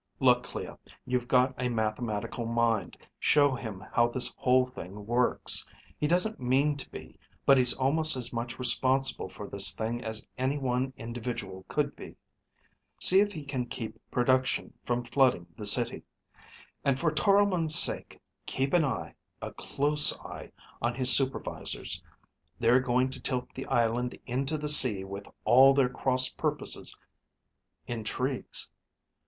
Look, 0.19 0.45
Clea, 0.45 0.71
you've 1.05 1.27
got 1.27 1.53
a 1.61 1.69
mathematical 1.69 2.47
mind. 2.47 2.97
Show 3.19 3.53
him 3.53 3.81
how 3.93 4.07
this 4.07 4.33
whole 4.35 4.65
thing 4.65 5.05
works. 5.05 5.67
He 5.99 6.07
doesn't 6.07 6.39
mean 6.39 6.75
to 6.77 6.89
be, 6.89 7.19
but 7.45 7.59
he's 7.59 7.75
almost 7.75 8.15
as 8.15 8.33
much 8.33 8.57
responsible 8.57 9.29
for 9.29 9.47
this 9.47 9.75
thing 9.75 10.03
as 10.03 10.27
any 10.39 10.57
one 10.57 10.91
individual 10.97 11.65
could 11.67 11.95
be. 11.95 12.15
See 12.99 13.19
if 13.21 13.31
he 13.31 13.43
can 13.45 13.67
keep 13.67 14.01
production 14.09 14.73
from 14.83 15.03
flooding 15.03 15.45
the 15.55 15.67
city. 15.67 16.01
And 16.83 16.99
for 16.99 17.11
Toromon's 17.11 17.75
sake, 17.75 18.19
keep 18.47 18.73
an 18.73 18.83
eye, 18.83 19.13
a 19.39 19.53
close 19.53 20.19
eye 20.21 20.51
on 20.81 20.95
his 20.95 21.15
supervisors. 21.15 22.01
They're 22.59 22.79
going 22.79 23.11
to 23.11 23.21
tilt 23.21 23.53
the 23.53 23.67
island 23.67 24.17
into 24.25 24.57
the 24.57 24.67
sea 24.67 25.03
with 25.03 25.27
all 25.45 25.75
their 25.75 25.89
cross 25.89 26.27
purposes 26.33 26.97
intrigues. 27.85 28.71